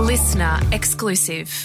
Listener 0.00 0.58
exclusive. 0.72 1.62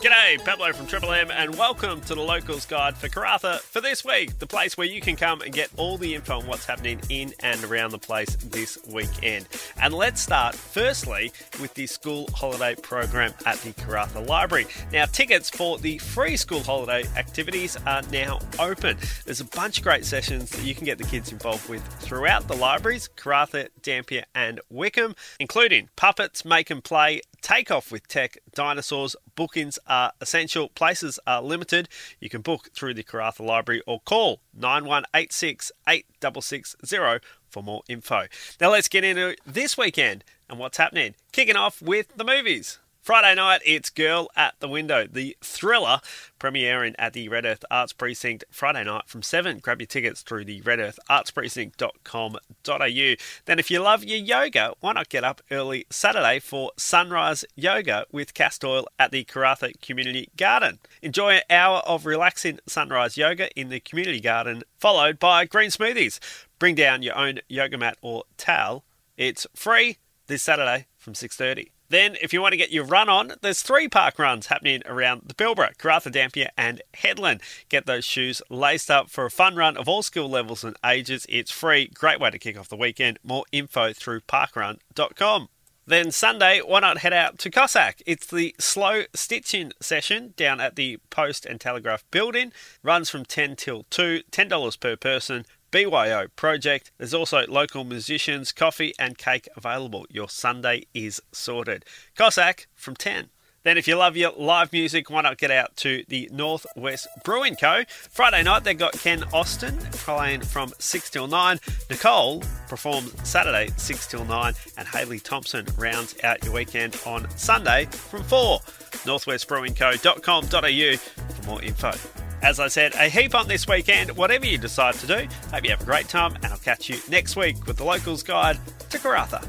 G'day, 0.00 0.44
Pablo 0.44 0.70
from 0.74 0.86
Triple 0.86 1.12
M, 1.12 1.30
and 1.30 1.56
welcome 1.56 1.98
to 2.02 2.14
the 2.14 2.20
Locals 2.20 2.66
Guide 2.66 2.94
for 2.94 3.08
Karratha 3.08 3.58
for 3.60 3.80
this 3.80 4.04
week, 4.04 4.38
the 4.38 4.46
place 4.46 4.76
where 4.76 4.86
you 4.86 5.00
can 5.00 5.16
come 5.16 5.40
and 5.40 5.50
get 5.50 5.70
all 5.78 5.96
the 5.96 6.14
info 6.14 6.40
on 6.40 6.46
what's 6.46 6.66
happening 6.66 7.00
in 7.08 7.32
and 7.40 7.64
around 7.64 7.92
the 7.92 7.98
place 7.98 8.36
this 8.36 8.76
weekend. 8.86 9.48
And 9.80 9.94
let's 9.94 10.20
start, 10.20 10.54
firstly, 10.54 11.32
with 11.58 11.72
the 11.72 11.86
school 11.86 12.28
holiday 12.34 12.74
program 12.74 13.32
at 13.46 13.56
the 13.60 13.72
Karratha 13.72 14.28
Library. 14.28 14.66
Now, 14.92 15.06
tickets 15.06 15.48
for 15.48 15.78
the 15.78 15.96
free 15.96 16.36
school 16.36 16.62
holiday 16.62 17.04
activities 17.16 17.78
are 17.86 18.02
now 18.12 18.40
open. 18.58 18.98
There's 19.24 19.40
a 19.40 19.46
bunch 19.46 19.78
of 19.78 19.84
great 19.84 20.04
sessions 20.04 20.50
that 20.50 20.66
you 20.66 20.74
can 20.74 20.84
get 20.84 20.98
the 20.98 21.04
kids 21.04 21.32
involved 21.32 21.66
with 21.70 21.82
throughout 21.82 22.46
the 22.46 22.56
libraries, 22.56 23.08
Karratha, 23.16 23.68
Dampier, 23.80 24.26
and 24.34 24.60
Wickham, 24.68 25.16
including 25.40 25.88
puppets, 25.96 26.44
make 26.44 26.68
and 26.68 26.84
play, 26.84 27.22
take 27.44 27.70
off 27.70 27.92
with 27.92 28.08
tech, 28.08 28.38
dinosaurs, 28.54 29.14
bookings 29.36 29.78
are 29.86 30.12
essential, 30.20 30.70
places 30.70 31.20
are 31.26 31.42
limited. 31.42 31.90
You 32.18 32.30
can 32.30 32.40
book 32.40 32.70
through 32.74 32.94
the 32.94 33.04
Karratha 33.04 33.44
Library 33.44 33.82
or 33.86 34.00
call 34.00 34.40
9186 34.54 35.70
8660 35.86 37.28
for 37.50 37.62
more 37.62 37.82
info. 37.86 38.24
Now 38.60 38.70
let's 38.70 38.88
get 38.88 39.04
into 39.04 39.36
this 39.44 39.76
weekend 39.76 40.24
and 40.48 40.58
what's 40.58 40.78
happening. 40.78 41.14
Kicking 41.32 41.54
off 41.54 41.82
with 41.82 42.16
the 42.16 42.24
movies. 42.24 42.78
Friday 43.04 43.34
night, 43.34 43.60
it's 43.66 43.90
Girl 43.90 44.30
at 44.34 44.54
the 44.60 44.68
Window, 44.68 45.06
the 45.06 45.36
thriller 45.42 46.00
premiering 46.40 46.94
at 46.98 47.12
the 47.12 47.28
Red 47.28 47.44
Earth 47.44 47.62
Arts 47.70 47.92
Precinct 47.92 48.44
Friday 48.50 48.82
night 48.82 49.02
from 49.08 49.20
7. 49.20 49.58
Grab 49.58 49.82
your 49.82 49.86
tickets 49.86 50.22
through 50.22 50.46
the 50.46 50.62
redearthartsprecinct.com.au. 50.62 53.14
Then, 53.44 53.58
if 53.58 53.70
you 53.70 53.80
love 53.80 54.04
your 54.04 54.16
yoga, 54.16 54.72
why 54.80 54.94
not 54.94 55.10
get 55.10 55.22
up 55.22 55.42
early 55.50 55.84
Saturday 55.90 56.38
for 56.38 56.70
Sunrise 56.78 57.44
Yoga 57.54 58.06
with 58.10 58.32
Cast 58.32 58.64
Oil 58.64 58.86
at 58.98 59.10
the 59.10 59.26
Karratha 59.26 59.78
Community 59.82 60.30
Garden? 60.38 60.78
Enjoy 61.02 61.34
an 61.34 61.42
hour 61.50 61.80
of 61.80 62.06
relaxing 62.06 62.58
sunrise 62.66 63.18
yoga 63.18 63.50
in 63.50 63.68
the 63.68 63.80
community 63.80 64.20
garden, 64.20 64.62
followed 64.78 65.18
by 65.18 65.44
green 65.44 65.68
smoothies. 65.68 66.20
Bring 66.58 66.74
down 66.74 67.02
your 67.02 67.18
own 67.18 67.40
yoga 67.48 67.76
mat 67.76 67.98
or 68.00 68.24
towel. 68.38 68.82
It's 69.18 69.46
free 69.54 69.98
this 70.26 70.42
Saturday 70.42 70.86
from 70.96 71.12
6:30. 71.12 71.73
Then, 71.88 72.16
if 72.22 72.32
you 72.32 72.40
want 72.40 72.52
to 72.52 72.58
get 72.58 72.72
your 72.72 72.84
run 72.84 73.08
on, 73.08 73.34
there's 73.42 73.60
three 73.60 73.88
park 73.88 74.18
runs 74.18 74.46
happening 74.46 74.82
around 74.86 75.22
the 75.26 75.34
Pilbara, 75.34 75.76
Karratha, 75.76 76.10
Dampier, 76.10 76.48
and 76.56 76.82
Hedland. 76.94 77.40
Get 77.68 77.86
those 77.86 78.04
shoes 78.04 78.40
laced 78.48 78.90
up 78.90 79.10
for 79.10 79.26
a 79.26 79.30
fun 79.30 79.54
run 79.54 79.76
of 79.76 79.88
all 79.88 80.02
skill 80.02 80.28
levels 80.28 80.64
and 80.64 80.76
ages. 80.84 81.26
It's 81.28 81.50
free. 81.50 81.88
Great 81.88 82.20
way 82.20 82.30
to 82.30 82.38
kick 82.38 82.58
off 82.58 82.68
the 82.68 82.76
weekend. 82.76 83.18
More 83.22 83.44
info 83.52 83.92
through 83.92 84.20
parkrun.com. 84.22 85.48
Then 85.86 86.10
Sunday, 86.10 86.60
why 86.60 86.80
not 86.80 86.98
head 86.98 87.12
out 87.12 87.38
to 87.40 87.50
Cossack? 87.50 88.00
It's 88.06 88.26
the 88.26 88.54
slow 88.58 89.02
stitching 89.14 89.72
session 89.80 90.32
down 90.34 90.58
at 90.58 90.76
the 90.76 90.98
Post 91.10 91.44
and 91.44 91.60
Telegraph 91.60 92.04
building. 92.10 92.52
Runs 92.82 93.10
from 93.10 93.26
10 93.26 93.56
till 93.56 93.84
2, 93.90 94.22
$10 94.32 94.80
per 94.80 94.96
person. 94.96 95.44
BYO 95.74 96.28
project. 96.36 96.92
There's 96.98 97.12
also 97.12 97.44
local 97.48 97.82
musicians, 97.82 98.52
coffee, 98.52 98.94
and 98.96 99.18
cake 99.18 99.48
available. 99.56 100.06
Your 100.08 100.28
Sunday 100.28 100.84
is 100.94 101.20
sorted. 101.32 101.84
Cossack 102.16 102.68
from 102.76 102.94
10. 102.94 103.30
Then, 103.64 103.76
if 103.76 103.88
you 103.88 103.96
love 103.96 104.16
your 104.16 104.30
live 104.36 104.72
music, 104.72 105.10
why 105.10 105.22
not 105.22 105.36
get 105.36 105.50
out 105.50 105.74
to 105.78 106.04
the 106.06 106.30
Northwest 106.32 107.08
Brewing 107.24 107.56
Co. 107.56 107.82
Friday 108.08 108.44
night, 108.44 108.62
they've 108.62 108.78
got 108.78 108.92
Ken 108.92 109.24
Austin 109.32 109.76
playing 109.90 110.42
from 110.42 110.72
6 110.78 111.10
till 111.10 111.26
9. 111.26 111.58
Nicole 111.90 112.44
performs 112.68 113.12
Saturday, 113.28 113.70
6 113.76 114.06
till 114.06 114.24
9. 114.24 114.54
And 114.78 114.86
Haley 114.86 115.18
Thompson 115.18 115.66
rounds 115.76 116.14
out 116.22 116.44
your 116.44 116.54
weekend 116.54 116.96
on 117.04 117.28
Sunday 117.36 117.86
from 117.86 118.22
4. 118.22 118.60
NorthwestBrewingCo.com.au 118.60 121.34
for 121.34 121.46
more 121.48 121.62
info. 121.62 122.23
As 122.44 122.60
I 122.60 122.68
said, 122.68 122.94
a 122.96 123.08
heap 123.08 123.34
on 123.34 123.48
this 123.48 123.66
weekend, 123.66 124.10
whatever 124.18 124.44
you 124.44 124.58
decide 124.58 124.94
to 124.96 125.06
do. 125.06 125.26
Hope 125.50 125.64
you 125.64 125.70
have 125.70 125.80
a 125.80 125.84
great 125.86 126.08
time, 126.08 126.34
and 126.36 126.44
I'll 126.44 126.58
catch 126.58 126.90
you 126.90 126.98
next 127.08 127.36
week 127.36 127.66
with 127.66 127.78
the 127.78 127.84
Locals 127.84 128.22
Guide 128.22 128.58
to 128.90 128.98
Karratha. 128.98 129.40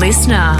Listener. 0.00 0.58